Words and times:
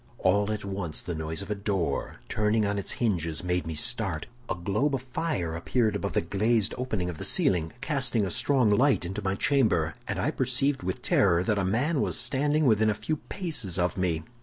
"All 0.17 0.51
at 0.51 0.65
once 0.65 0.99
the 0.99 1.13
noise 1.13 1.43
of 1.43 1.51
a 1.51 1.53
door, 1.53 2.21
turning 2.27 2.65
on 2.65 2.79
its 2.79 2.93
hinges, 2.93 3.43
made 3.43 3.67
me 3.67 3.75
start. 3.75 4.25
A 4.49 4.55
globe 4.55 4.95
of 4.95 5.03
fire 5.03 5.55
appeared 5.55 5.95
above 5.95 6.13
the 6.13 6.21
glazed 6.23 6.73
opening 6.75 7.07
of 7.07 7.19
the 7.19 7.23
ceiling, 7.23 7.71
casting 7.81 8.25
a 8.25 8.31
strong 8.31 8.71
light 8.71 9.05
into 9.05 9.21
my 9.21 9.35
chamber; 9.35 9.93
and 10.07 10.17
I 10.17 10.31
perceived 10.31 10.81
with 10.81 11.03
terror 11.03 11.43
that 11.43 11.59
a 11.59 11.63
man 11.63 12.01
was 12.01 12.17
standing 12.17 12.65
within 12.65 12.89
a 12.89 12.95
few 12.95 13.17
paces 13.17 13.77
of 13.77 13.95
me. 13.95 14.23